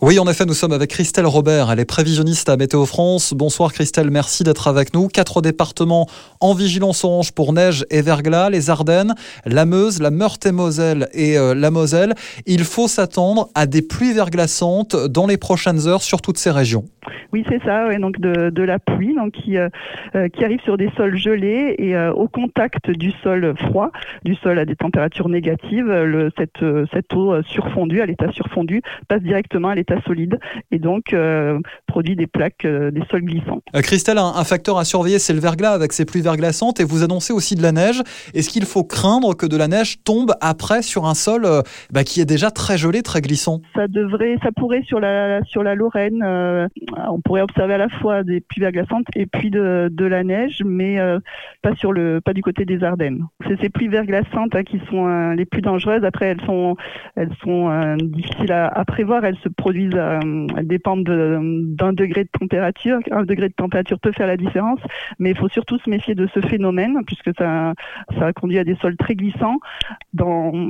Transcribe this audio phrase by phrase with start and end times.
[0.00, 1.72] Oui, en effet, nous sommes avec Christelle Robert.
[1.72, 3.34] Elle est prévisionniste à Météo France.
[3.34, 5.08] Bonsoir Christelle, merci d'être avec nous.
[5.08, 6.06] Quatre départements
[6.40, 11.52] en vigilance orange pour neige et verglas, les Ardennes, la Meuse, la Meurthe-et-Moselle et euh,
[11.52, 12.14] la Moselle.
[12.46, 16.84] Il faut s'attendre à des pluies verglaçantes dans les prochaines heures sur toutes ces régions.
[17.32, 19.68] Oui, c'est ça, donc de, la pluie donc qui, euh,
[20.14, 23.90] euh, qui arrive sur des sols gelés et euh, au contact du sol froid,
[24.24, 29.22] du sol à des températures négatives, le, cette, cette eau surfondue, à l'état surfondu, passe
[29.22, 30.38] directement à l'état solide
[30.70, 31.14] et donc
[31.86, 33.62] produit des plaques, des sols glissants.
[33.74, 37.32] Christelle, un, facteur à surveiller, c'est le verglas avec ses pluies verglaçantes et vous annoncez
[37.32, 38.02] aussi de la neige.
[38.34, 41.46] Est-ce qu'il faut craindre que de la neige tombe après sur un sol
[41.92, 43.60] bah, qui est déjà très gelé, très glissant?
[43.74, 46.22] Ça devrait, ça pourrait sur la, sur la Lorraine
[47.10, 50.98] on pourrait observer à la fois des pluies verglaçantes et puis de, la neige, mais
[50.98, 51.18] euh,
[51.62, 53.26] pas sur le, pas du côté des Ardennes.
[53.46, 56.04] C'est ces pluies verglaçantes hein, qui sont euh, les plus dangereuses.
[56.04, 56.76] Après, elles sont,
[57.16, 59.24] elles sont euh, difficiles à, prévoir.
[59.24, 62.98] Elles se produisent, elles dépendent d'un degré de température.
[63.10, 64.80] Un degré de température peut faire la différence,
[65.18, 67.74] mais il faut surtout se méfier de ce phénomène puisque ça,
[68.18, 69.58] ça conduit à des sols très glissants.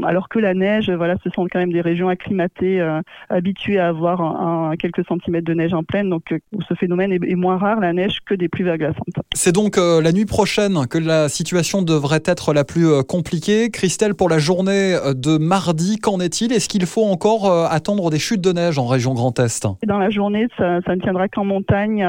[0.04, 2.80] Alors que la neige, voilà, ce sont quand même des régions acclimatées,
[3.28, 6.10] habituées à avoir quelques centimètres de neige en pleine.
[6.10, 9.04] Donc où ce phénomène est, moins rare, la neige, que des pluies verglaçantes.
[9.40, 13.70] C'est donc euh, la nuit prochaine que la situation devrait être la plus euh, compliquée.
[13.70, 16.52] Christelle, pour la journée euh, de mardi, qu'en est-il?
[16.52, 19.64] Est-ce qu'il faut encore attendre des chutes de neige en région Grand Est?
[19.86, 22.04] Dans la journée, ça, ne tiendra qu'en montagne,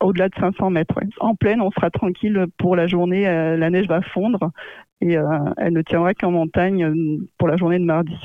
[0.00, 1.00] au-delà de 500 mètres.
[1.18, 3.22] En pleine, on sera tranquille pour la journée.
[3.24, 4.50] la neige va fondre
[5.00, 6.92] et elle ne tiendra qu'en montagne
[7.38, 8.16] pour la journée de mardi.